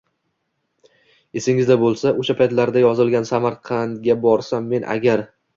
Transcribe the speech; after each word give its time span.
Esingizda 1.41 1.77
bo‘lsa, 1.83 2.15
o‘sha 2.23 2.37
paytlarda 2.41 2.83
yozilgan 2.85 3.29
“Samarqandga 3.33 4.17
borsam 4.27 4.71
men 4.73 4.93
agar…” 4.99 5.29